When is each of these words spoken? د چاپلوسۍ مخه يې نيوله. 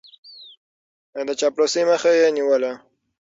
د 1.27 1.29
چاپلوسۍ 1.39 1.83
مخه 1.91 2.11
يې 2.19 2.27
نيوله. 2.35 2.71